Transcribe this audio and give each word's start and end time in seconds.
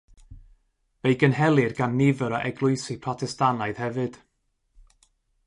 Fe'i 1.01 1.17
gynhelir 1.23 1.75
gan 1.81 1.93
nifer 1.99 2.35
o 2.39 2.41
eglwysi 2.49 2.97
Protestannaidd 3.05 3.83
hefyd. 3.85 4.19